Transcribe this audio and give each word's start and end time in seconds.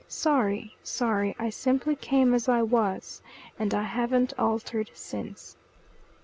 Sorry. 0.07 0.75
Sorry. 0.81 1.35
I 1.37 1.51
simply 1.51 1.95
came 1.95 2.33
as 2.33 2.49
I 2.49 2.63
was, 2.63 3.21
and 3.59 3.71
I 3.71 3.83
haven't 3.83 4.33
altered 4.39 4.89
since." 4.95 5.55